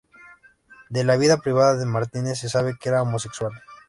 [0.89, 3.51] De la vida privada de Martínez se sabe que era homosexual.